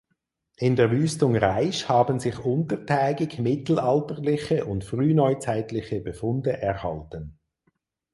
[0.57, 7.37] In der Wüstung Raisch haben sich untertägig mittelalterliche und frühneuzeitliche Befunde erhalten.